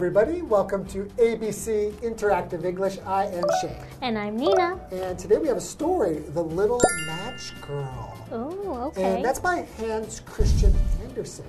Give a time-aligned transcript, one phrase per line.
[0.00, 0.40] everybody.
[0.40, 2.96] Welcome to ABC Interactive English.
[3.04, 3.76] I am Shane.
[4.00, 4.80] And I'm Nina.
[4.90, 8.16] And today we have a story The Little Match Girl.
[8.32, 9.16] Oh, okay.
[9.16, 11.44] And that's by Hans Christian Andersen.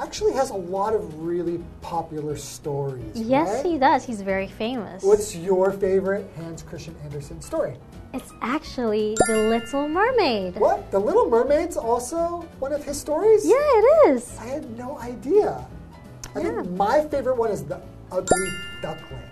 [0.00, 3.04] Actually, has a lot of really popular stories.
[3.14, 3.72] yes, right?
[3.72, 4.04] he does.
[4.04, 5.04] He's very famous.
[5.04, 7.76] What's your favorite Hans Christian Andersen story?
[8.12, 10.56] It's actually The Little Mermaid.
[10.56, 10.90] What?
[10.90, 13.46] The Little Mermaid's also one of his stories?
[13.46, 14.36] Yeah, it is.
[14.40, 15.64] I had no idea.
[16.34, 16.62] I Yeah.
[16.62, 17.80] think my favorite one is The
[18.12, 18.48] Ugly
[18.82, 19.22] Duckling.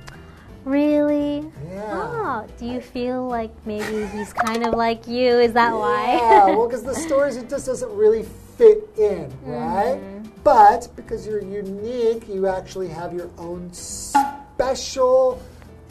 [0.65, 1.51] Really?
[1.71, 1.85] Yeah.
[1.93, 5.39] Oh, do you feel like maybe he's kind of like you?
[5.39, 6.17] Is that Yeah, why?
[6.17, 8.25] Yeah, well, because the stories, it just doesn't really
[8.59, 9.99] fit in, right?
[10.01, 10.29] Mm-hmm.
[10.45, 15.41] But because you're unique, you actually have your own special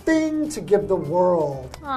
[0.06, 1.76] thing to give the world.
[1.82, 1.88] You,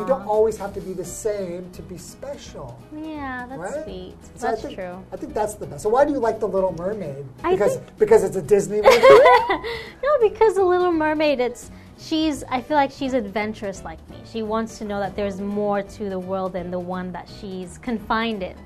[0.00, 2.78] you don't always have to be the same to be special.
[2.96, 3.84] yeah, that's Right?
[3.84, 4.14] sweet.
[4.36, 5.02] So I That's think- true.
[5.12, 5.82] I think that's the best.
[5.82, 7.24] So why do you like the Little Mermaid?
[7.42, 8.96] I Because think- because it's a Disney movie.
[10.20, 12.44] Because the Little Mermaid, it's she's.
[12.44, 14.18] I feel like she's adventurous like me.
[14.30, 17.78] She wants to know that there's more to the world than the one that she's
[17.78, 18.56] confined in.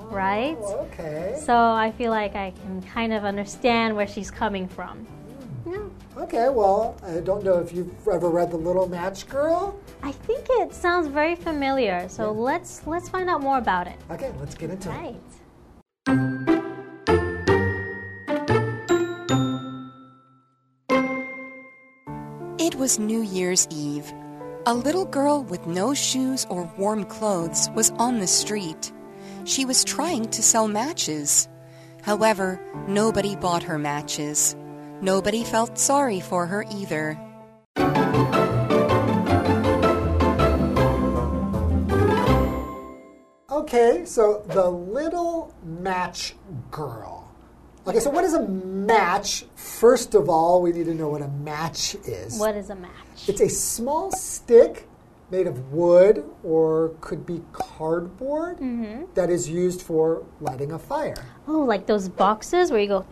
[0.00, 0.56] Oh, right?
[0.60, 1.34] Oh, okay.
[1.42, 4.98] So I feel like I can kind of understand where she's coming from.
[5.64, 5.72] Hmm.
[5.72, 6.22] Yeah.
[6.22, 6.48] Okay.
[6.50, 9.78] Well, I don't know if you've ever read The Little Match Girl.
[10.02, 12.08] I think it sounds very familiar.
[12.08, 13.96] So let's let's find out more about it.
[14.10, 14.92] Okay, let's get into it.
[14.92, 15.14] Right.
[22.62, 24.12] It was New Year's Eve.
[24.66, 28.92] A little girl with no shoes or warm clothes was on the street.
[29.44, 31.48] She was trying to sell matches.
[32.02, 34.54] However, nobody bought her matches.
[35.00, 37.18] Nobody felt sorry for her either.
[43.50, 46.36] Okay, so the little match
[46.70, 47.28] girl.
[47.88, 48.42] Okay, so what is a
[48.86, 49.44] match?
[49.54, 52.38] First of all, we need to know what a match is.
[52.38, 53.28] What is a match?
[53.28, 54.88] It's a small stick
[55.30, 59.04] made of wood or could be cardboard Mm-hmm.
[59.14, 61.14] that is used for lighting a fire.
[61.48, 63.06] Oh, like those boxes where you go.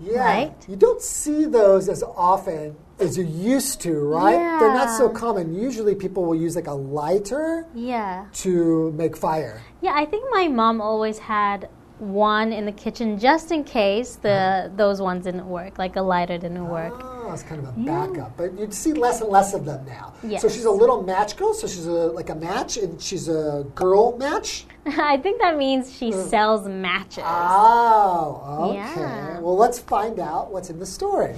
[0.00, 0.24] Yeah.
[0.24, 0.68] Right.
[0.68, 4.32] You don't see those as often as you used to, right?
[4.32, 4.58] Yeah.
[4.58, 5.52] They're not so common.
[5.54, 8.24] Usually people will use like a lighter Yeah.
[8.44, 9.60] to make fire.
[9.82, 11.68] Yeah, I think my mom always had
[12.00, 14.68] one in the kitchen just in case the uh-huh.
[14.76, 16.94] those ones didn't work, like a lighter didn't work.
[16.96, 19.84] Ah, oh, it's kind of a backup, but you'd see less and less of them
[19.86, 20.14] now.
[20.38, 21.54] So she's a little match girl.
[21.54, 24.66] So she's a like a match, and she's a girl match.
[24.86, 26.22] I think that means she uh.
[26.24, 27.24] sells matches.
[27.26, 28.76] Oh, okay.
[28.76, 29.38] Yeah.
[29.40, 31.34] Well, let's find out what's in the story.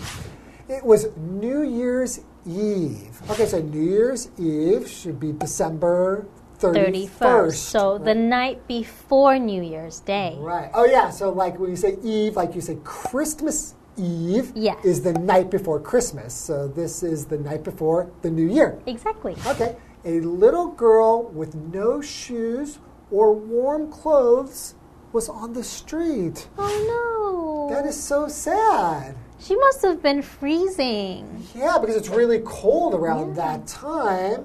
[0.69, 3.21] It was New Year's Eve.
[3.31, 6.27] Okay, so New Year's Eve should be December
[6.63, 7.09] 31st.
[7.11, 7.53] 31st.
[7.55, 10.37] So the night before New Year's Day.
[10.39, 10.71] Right.
[10.75, 11.11] Oh, yeah.
[11.11, 14.85] So, like when you say Eve, like you say Christmas Eve Yes.
[14.85, 16.33] is the night before Christmas.
[16.35, 18.79] So, this is the night before the New Year.
[18.87, 19.37] Exactly.
[19.47, 19.77] Okay.
[20.05, 22.79] A little girl with no shoes
[23.11, 24.75] or warm clothes
[25.13, 26.49] was on the street.
[26.59, 27.75] Oh no.
[27.75, 29.15] That is so sad.
[29.39, 31.45] she must have been freezing.
[31.55, 34.45] Yeah, because it's really cold around that time.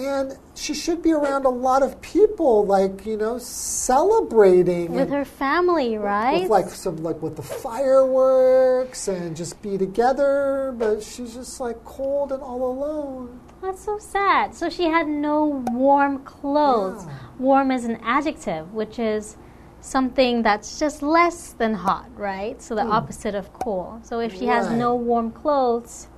[0.00, 4.92] And she should be around a lot of people, like, you know, celebrating.
[4.92, 6.42] With her family, right?
[6.42, 11.84] with like some like with the fireworks and just be together, but she's just like
[11.84, 13.40] cold and all alone.
[13.62, 14.54] That's so sad.
[14.54, 17.04] So she had no warm clothes.
[17.06, 17.18] Yeah.
[17.38, 19.36] Warm is an adjective, which is
[19.82, 22.60] something that's just less than hot, right?
[22.62, 24.00] So the opposite of cool.
[24.02, 24.78] So if she has Hmm.
[24.78, 26.08] No warm clothes,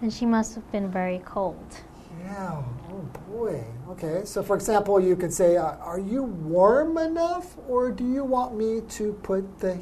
[0.00, 1.80] then she must have been very cold.
[2.24, 2.62] Yeah.
[2.90, 3.64] Oh boy.
[3.90, 4.22] Okay.
[4.24, 8.56] So for example, you could say, uh, "Are you warm enough, or do you want
[8.56, 9.74] me to put the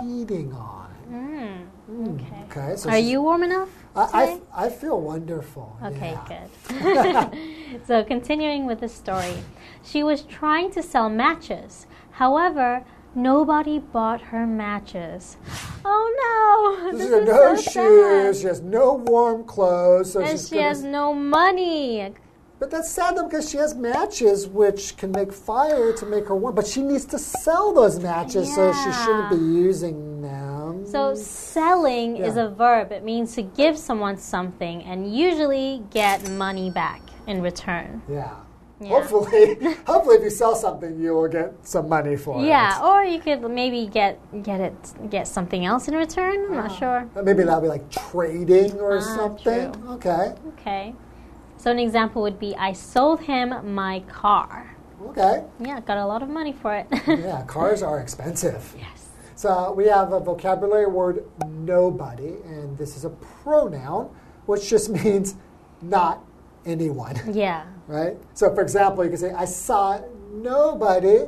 [0.00, 0.86] heating on?"
[1.88, 2.44] Okay.
[2.50, 2.76] Okay.
[2.76, 3.68] So Are you warm enough?
[3.94, 4.40] I.
[4.54, 5.76] I, I feel wonderful.
[5.82, 6.46] Okay, yeah.
[6.68, 7.80] good.
[7.86, 9.36] so, continuing with the story,
[9.84, 11.86] she was trying to sell matches.
[12.12, 12.84] However,
[13.14, 15.36] nobody bought her matches.
[15.84, 16.35] Oh no!
[16.58, 18.34] Oh, she This has is no so shoes.
[18.34, 18.36] sad.
[18.40, 20.12] She has no warm clothes.
[20.12, 22.12] So And she's she has no money.
[22.58, 26.34] But that's sad though because she has matches which can make fire to make her
[26.34, 26.54] warm.
[26.54, 30.86] But she needs to sell those matches, so she shouldn't be using them.
[30.86, 32.92] So, selling is a verb.
[32.92, 38.02] It means to give someone something and usually get money back in return.
[38.08, 38.34] yeah.
[38.78, 38.88] Yeah.
[38.90, 39.54] Hopefully,
[39.86, 42.46] hopefully, if you sell something, you will get some money for it.
[42.46, 44.74] Yeah, or you could maybe get get it
[45.10, 46.44] get something else in return.
[46.48, 47.08] I'm not sure.
[47.22, 49.72] Maybe that'll be like trading or Ah, something.
[49.72, 49.92] true.
[49.94, 50.34] Okay.
[50.48, 50.94] Okay.
[51.56, 54.76] So an example would be I sold him my car.
[55.06, 55.44] Okay.
[55.58, 56.86] Yeah, got a lot of money for it.
[57.06, 58.74] Yeah, cars are expensive.
[58.76, 59.08] yes.
[59.36, 64.10] So we have a vocabulary word nobody, and this is a pronoun,
[64.44, 65.34] which just means
[65.80, 66.24] not
[66.66, 67.64] anyone, Yeah.
[67.86, 68.16] right?
[68.34, 70.00] So for example, you can say, I saw
[70.32, 71.24] nobody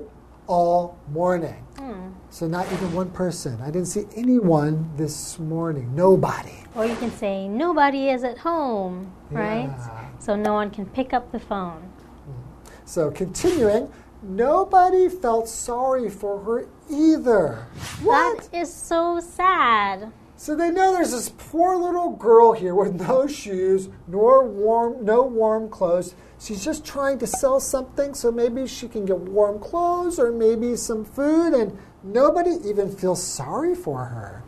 [0.47, 1.65] all morning.
[1.79, 2.09] Hmm.
[2.31, 3.59] So not even one person.
[3.63, 5.95] I didn't see anyone this morning.
[5.95, 6.65] Nobody.
[6.75, 9.69] Or you can say, nobody is at home, right?
[9.69, 10.09] Yeah.
[10.19, 11.81] So no one can pick up the phone.
[11.81, 12.69] Mm-hmm.
[12.85, 13.91] So continuing,
[14.23, 17.67] nobody felt sorry for her either.
[18.03, 18.51] What?
[18.53, 20.13] That is so sad.
[20.39, 25.25] So they know there's this poor little girl here with no shoes, nor warm, no
[25.25, 26.15] warm clothes.
[26.39, 30.77] She's just trying to sell something, so maybe she can get warm clothes or maybe
[30.77, 34.45] some food, and nobody even feels sorry for her.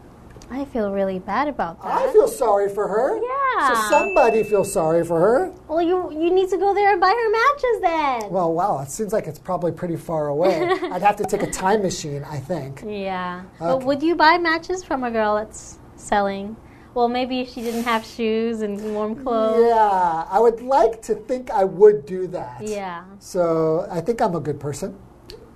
[0.49, 1.93] I feel really bad about that.
[1.93, 3.17] I feel sorry for her.
[3.21, 3.75] Yeah.
[3.75, 5.53] So somebody feels sorry for her.
[5.67, 8.31] well, you you need to go there and buy her matches then.
[8.31, 10.69] Well, wow, it seems like it's probably pretty far away.
[10.93, 12.85] I'd have to take a time machine, I think.
[12.87, 13.43] Yeah.
[13.59, 16.57] But would you buy matches from a girl that's selling?
[16.95, 19.65] Well, maybe if she didn't have shoes and warm clothes.
[19.69, 22.63] Yeah, I would like to think I would do that.
[22.67, 23.05] Yeah.
[23.21, 24.99] So I think I'm a good person.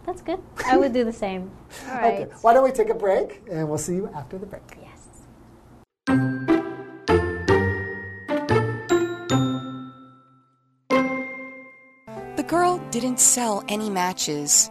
[0.06, 0.38] That's good.
[0.67, 1.50] I would do the same.
[1.88, 2.20] All right.
[2.23, 4.62] Okay, why don't we take a break and we'll see you after the break.
[4.81, 4.91] Yes.
[12.37, 14.70] The girl didn't sell any matches.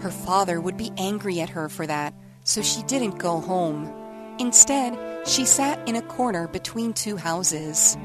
[0.00, 3.92] Her father would be angry at her for that, so she didn't go home.
[4.38, 7.96] Instead, she sat in a corner between two houses.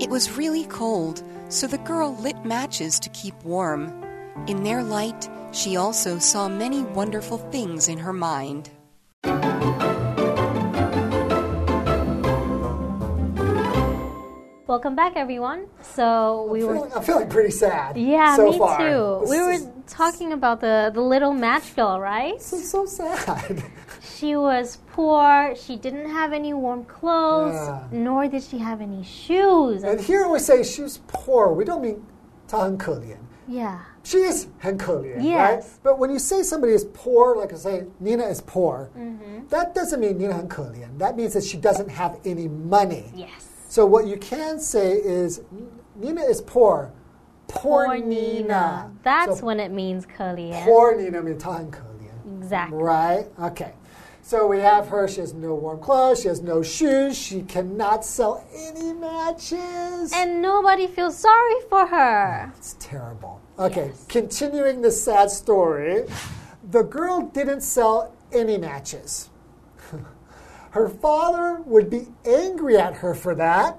[0.00, 3.92] It was really cold, so the girl lit matches to keep warm.
[4.46, 8.70] In their light, she also saw many wonderful things in her mind.
[14.66, 15.66] Welcome back, everyone.
[15.82, 16.74] So we I'm were.
[16.74, 17.96] feeling, I'm feeling pretty sad.
[17.96, 18.78] Yeah, so me far.
[18.78, 19.18] too.
[19.22, 22.34] This We were talking about the the little match girl, right?
[22.38, 23.64] This is so sad.
[24.01, 25.53] She was poor.
[25.55, 27.83] She didn't have any warm clothes, Yeah.
[27.91, 29.83] nor did she have any shoes.
[29.83, 31.51] and here we say she's poor.
[31.53, 32.01] We don't mean
[32.47, 33.17] 她很可怜.
[33.47, 33.77] yeah.
[34.03, 35.23] She is 很可怜, right?
[35.23, 35.79] Yes.
[35.83, 39.47] But when you say somebody is poor, like I say, Nina is poor, Mm-hmm.
[39.49, 40.87] that doesn't mean Nina 很可怜.
[40.99, 43.11] That means that she doesn't have any money.
[43.15, 43.29] Yes.
[43.67, 45.41] So what you can say is
[45.99, 46.91] Nina is poor.
[47.47, 48.91] Poor, Poor Nina.
[49.03, 50.63] That's so when it means 可怜.
[50.65, 51.88] poor Nina means 她很可怜.
[52.38, 52.78] Exactly.
[52.78, 53.26] Right?
[53.40, 53.72] Okay.
[54.22, 55.08] So we have her.
[55.08, 56.22] She has no warm clothes.
[56.22, 57.18] She has no shoes.
[57.18, 60.12] She cannot sell any matches.
[60.14, 62.52] And nobody feels sorry for her.
[62.56, 63.40] it's terrible.
[63.58, 63.92] Okay.
[64.08, 66.04] Continuing the sad story,
[66.70, 69.30] the girl didn't sell any matches.
[70.70, 73.78] her father would be angry at her for that,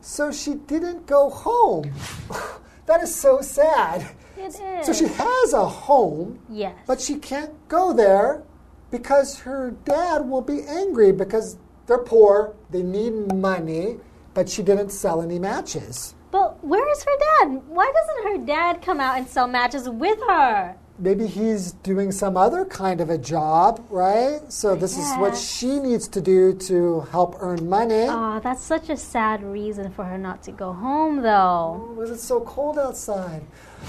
[0.00, 1.92] so she didn't go home.
[2.86, 4.08] that is so sad.
[4.40, 4.86] It is.
[4.86, 6.74] So she has a home, yes.
[6.86, 8.42] but she can't go there
[8.90, 13.98] because her dad will be angry because they're poor, they need money,
[14.32, 16.14] but she didn't sell any matches.
[16.30, 17.62] But where is her dad?
[17.66, 20.76] Why doesn't her dad come out and sell matches with her?
[21.00, 24.40] Maybe he's doing some other kind of a job, right?
[24.52, 28.06] So oh, this is what she needs to do to help earn money.
[28.06, 31.88] Oh, that's such a sad reason for her not to go home, though.
[31.88, 33.42] Oh, was it so cold outside?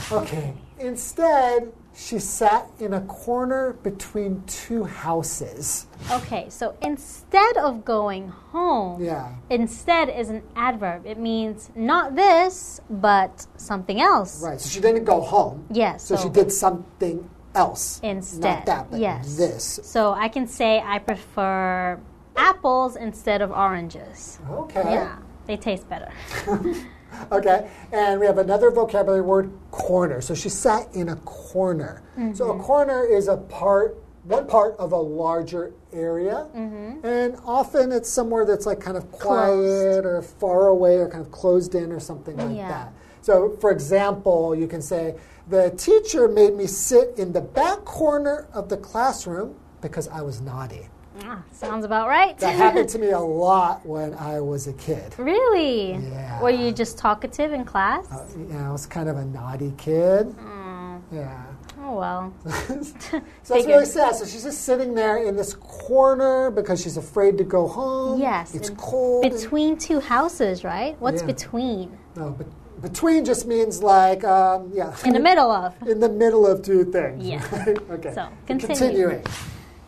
[0.10, 0.54] Okay.
[0.80, 5.88] Instead, she sat in a corner between two houses.
[6.12, 9.36] Okay, so instead of going home, Yeah.
[9.50, 11.06] instead is an adverb.
[11.06, 14.42] It means not this, but something else.
[14.42, 14.60] Right.
[14.60, 15.66] So she didn't go home.
[15.70, 16.04] Yes.
[16.04, 18.00] So, she did something else.
[18.02, 18.42] instead.
[18.60, 19.36] Not that, but yes.
[19.36, 19.80] this.
[19.84, 22.00] So I can say I prefer
[22.38, 24.40] apples instead of oranges.
[24.50, 24.84] Okay.
[24.86, 26.12] Yeah, they taste better.
[27.32, 27.70] Okay.
[27.92, 30.22] And we have another vocabulary word, corner.
[30.22, 32.02] So she sat in a corner.
[32.16, 32.60] So Mm-hmm.
[32.60, 36.48] a corner is a part, one part of a larger area.
[36.56, 37.06] Mm-hmm.
[37.06, 41.32] And often it's somewhere that's like kind of quiet or far away or kind of
[41.32, 42.68] closed in or something like Yeah.
[42.68, 42.94] that.
[43.22, 45.16] So, for example, you can say,
[45.48, 50.42] the teacher made me sit in the back corner of the classroom because I was
[50.42, 50.88] naughty.
[51.24, 52.38] Ah, sounds about right.
[52.40, 55.14] That happened to me a lot when I was a kid.
[55.18, 55.94] really?
[55.94, 56.42] Yeah.
[56.42, 58.10] Were you just talkative in class?
[58.12, 60.28] Uh, know, I was kind of a naughty kid.
[60.38, 61.44] Mm, Yeah.
[61.84, 62.34] oh well.
[62.44, 63.22] So
[63.56, 64.16] that's really sad.
[64.16, 68.20] So she's just sitting there in this corner because she's afraid to go home.
[68.22, 68.56] Yes.
[68.56, 69.24] It's cold.
[69.24, 70.96] Between two houses, right?
[71.02, 71.28] What's Yeah.
[71.28, 71.98] between?
[72.16, 72.48] no, but
[72.82, 74.96] between just means like, um, yeah.
[75.06, 75.76] In the middle of.
[75.88, 77.24] In the middle of two things.
[77.24, 77.44] Yeah.
[77.66, 77.78] right?
[77.92, 78.14] okay.
[78.14, 78.76] So, continue.
[78.76, 79.24] Continuing.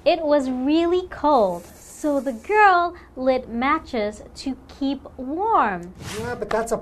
[0.05, 5.93] It was really cold, so the girl lit matches to keep warm.
[6.19, 6.81] Yeah, but that's a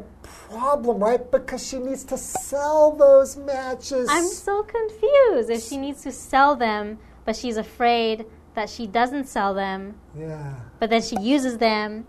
[0.50, 1.30] problem, right?
[1.30, 4.08] Because she needs to sell those matches.
[4.12, 8.26] I'm so confused if she needs to sell them, but she's afraid
[8.56, 10.56] that she doesn't sell them, Yeah.
[10.80, 12.08] but then she uses them.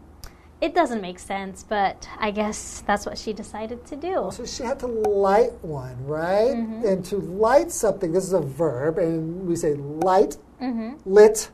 [0.63, 4.31] It doesn't make sense, but I guess that's what she decided to do.
[4.33, 6.55] So she had to light one, right?
[6.55, 6.87] Mm-hmm.
[6.87, 10.93] And to light something, this is a verb, and we say light, Mm-hmm.
[11.05, 11.51] lit,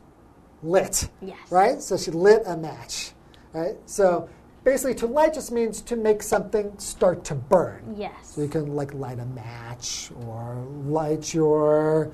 [0.61, 1.09] lit.
[1.21, 1.51] Yes.
[1.51, 1.81] Right?
[1.81, 3.13] So she lit a match,
[3.53, 3.75] right?
[3.87, 4.29] So
[4.63, 7.95] basically, to light just means to make something start to burn.
[7.97, 8.35] Yes.
[8.35, 12.11] So you can like light a match or light your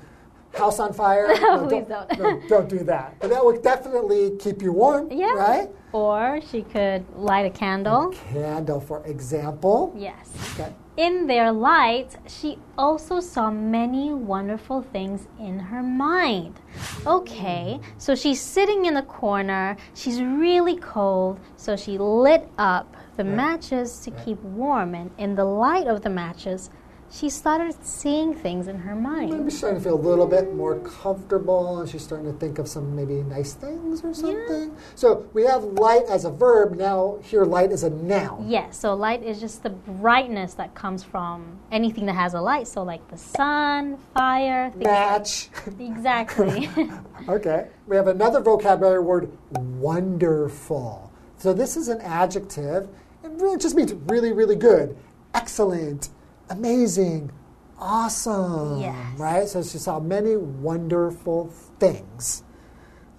[0.56, 1.28] house on fire.
[1.68, 2.18] Please don't, don't.
[2.18, 3.16] no, don't do that.
[3.20, 5.32] But that would definitely keep you warm, Yeah.
[5.32, 5.68] right?
[5.92, 8.10] Or she could light a candle.
[8.32, 9.94] Candle, for example.
[9.96, 10.30] Yes.
[10.54, 10.72] Okay.
[10.96, 16.58] In their light, she also saw many wonderful things in her mind.
[17.06, 23.24] Okay, so she's sitting in the corner, she's really cold, so she lit up the
[23.24, 26.70] matches to keep warm, and in the light of the matches,
[27.10, 29.30] she started seeing things in her mind.
[29.30, 32.58] Maybe she's starting to feel a little bit more comfortable and she's starting to think
[32.58, 34.70] of some maybe nice things or something.
[34.70, 34.80] Yeah.
[34.94, 38.48] So we have light as a verb, now here light is a noun.
[38.48, 42.68] Yes, so light is just the brightness that comes from anything that has a light.
[42.68, 45.48] So, like the sun, fire, things Match.
[45.78, 46.68] Exactly.
[47.28, 47.68] okay.
[47.86, 51.12] We have another vocabulary word, wonderful.
[51.38, 52.88] So this is an adjective.
[53.22, 54.96] It really just means really, really good,
[55.34, 56.08] excellent,
[56.48, 57.32] amazing,
[57.78, 58.80] awesome.
[58.80, 59.18] Yes.
[59.18, 59.48] Right?
[59.48, 61.48] So she saw many wonderful
[61.78, 62.42] things.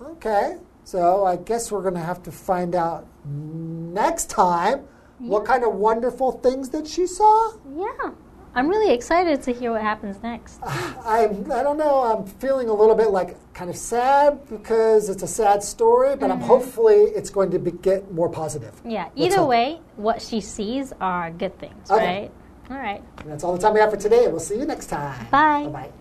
[0.02, 0.58] Okay.
[0.84, 4.86] So I guess we're going to have to find out next time
[5.20, 7.54] what kind of wonderful things that she saw.
[7.76, 8.12] yeah.
[8.56, 10.60] I'm really excited to hear what happens next.
[10.64, 15.22] I'm, I don't know, I'm feeling a little bit like kind of sad because it's
[15.22, 16.48] a sad story, but I'm mm-hmm.
[16.48, 18.74] hopefully it's going to be, get more positive.
[18.84, 22.22] Yeah, either way, what she sees are good things, Okay.
[22.22, 22.32] right?
[22.70, 23.02] All right.
[23.20, 24.28] And that's all the time we have for today.
[24.28, 25.28] We'll see you next time.
[25.32, 25.68] Bye.
[25.68, 25.92] Bye.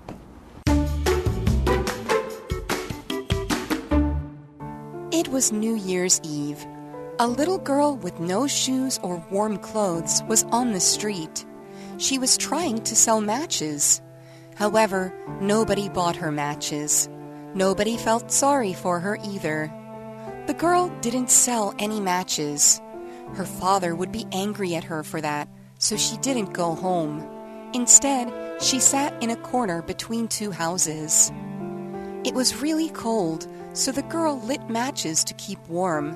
[5.12, 6.64] It was New Year's Eve.
[7.18, 11.46] A little girl with no shoes or warm clothes was on the street.
[11.98, 14.02] She was trying to sell matches.
[14.56, 17.08] However, nobody bought her matches.
[17.54, 19.72] Nobody felt sorry for her either.
[20.46, 22.80] The girl didn't sell any matches.
[23.34, 27.23] Her father would be angry at her for that, so she didn't go home.
[27.73, 31.31] Instead, she sat in a corner between two houses.
[32.23, 36.15] It was really cold, so the girl lit matches to keep warm.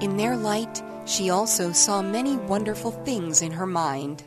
[0.00, 4.22] In their light, she also saw many wonderful things in her mind.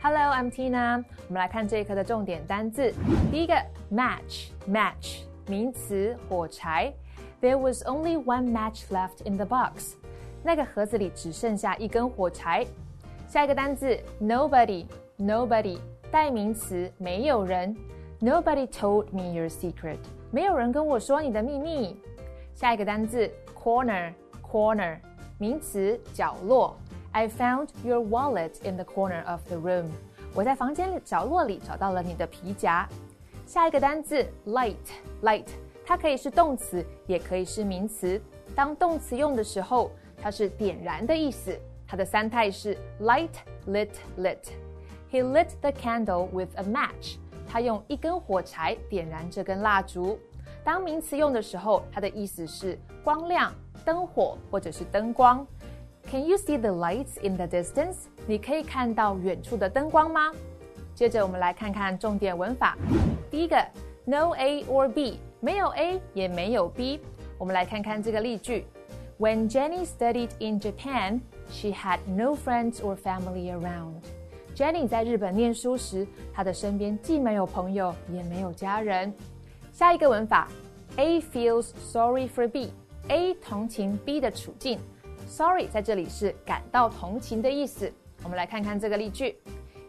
[0.00, 1.04] Hello, I'm Tina。
[1.28, 2.94] 我们来看这一课的重点单字。
[3.30, 3.54] 第一个，
[3.92, 6.94] match，match，名词，火柴。
[7.40, 9.94] There was only one match left in the box。
[10.42, 12.66] 那个盒子里只剩下一根火柴。
[13.28, 15.78] 下一个单字，nobody，nobody，
[16.10, 17.76] 代名词，没有人。
[18.20, 19.98] Nobody told me your secret。
[20.30, 22.00] 没有人跟我说你的秘密。
[22.54, 24.98] 下一个单字，corner，corner，
[25.38, 26.76] 名词，角落。
[27.12, 29.86] I found your wallet in the corner of the room。
[30.34, 32.88] 我在房间里角落里找到了你的皮夹。
[33.46, 35.46] 下一个单字，light，light，
[35.89, 38.21] 它可以是动词，也可以是名词。
[38.53, 39.89] 当动词用的时候，
[40.21, 41.59] 它是点燃的意思。
[41.87, 43.31] 它的三态是 light,
[43.67, 44.37] lit, lit。
[45.11, 47.15] He lit the candle with a match。
[47.47, 50.19] 他用一根火柴点燃这根蜡烛。
[50.63, 53.51] 当名词用的时候，它的意思是光亮、
[53.83, 55.43] 灯火或者是灯光。
[56.03, 57.95] Can you see the lights in the distance？
[58.27, 60.31] 你可以看到远处的灯光吗？
[60.93, 62.77] 接着我们来看看重点文法。
[63.31, 63.57] 第一个
[64.05, 67.00] ，No A or B，没有 A 也没有 B。
[67.38, 68.66] 我们来看看这个例句：
[69.18, 74.02] When Jenny studied in Japan, she had no friends or family around.
[74.54, 79.12] Jenny 在日本念书时，她的身边既没有朋友，也没有家人。
[79.72, 80.48] 下一个文法，
[80.96, 84.78] A feels sorry for B。A 同情 B 的处境，
[85.28, 87.92] sorry 在这里是感到同情的意思。
[88.22, 89.36] 我们来看看这个例句：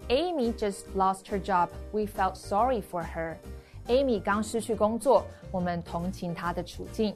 [0.09, 1.69] Amy just lost her job.
[1.91, 3.37] We felt sorry for her.
[3.88, 7.14] Amy 刚失去工作，我们同情她的处境。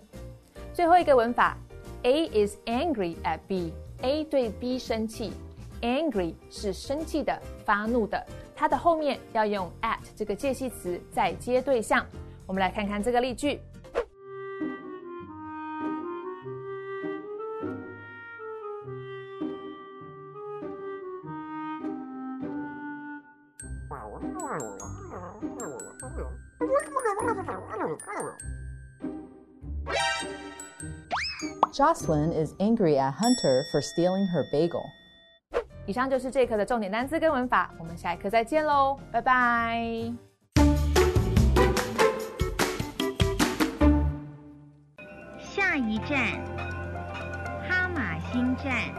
[0.73, 1.57] 最后一个文法
[2.03, 3.73] ，A is angry at B。
[4.03, 5.33] A 对 B 生气
[5.81, 12.05] ，angry 是生气的、发怒的，它的后面要用 at 这个介系词再接对象。
[12.45, 13.61] 我们来看看这个例句。
[31.84, 34.84] Jocelyn is angry at Hunter for stealing her bagel.
[35.86, 40.14] 以上就是这一课的重点单词跟文法，我们下一课再见喽，拜拜。
[45.40, 46.40] 下一站，
[47.68, 48.94] 哈马星站。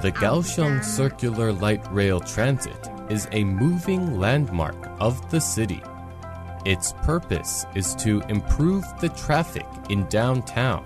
[0.00, 5.80] The Kaohsiung Circular Light Rail Transit is a moving landmark of the city.
[6.64, 10.82] Its purpose is to improve the traffic in downtown.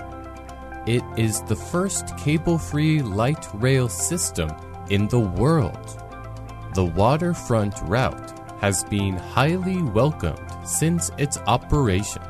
[0.88, 4.50] it is the first cable free light rail system
[4.90, 6.02] in the world.
[6.76, 12.22] The waterfront route has been highly welcomed since its operation.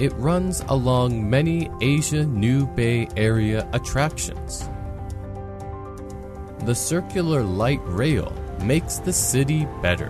[0.00, 4.68] It runs along many Asia New Bay Area attractions.
[6.60, 10.08] The circular light rail makes the city better.